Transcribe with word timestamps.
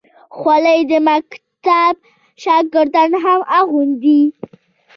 خولۍ 0.37 0.79
د 0.91 0.93
مکتب 1.07 1.93
شاګردان 2.43 3.11
هم 3.23 3.39
اغوندي. 3.59 4.21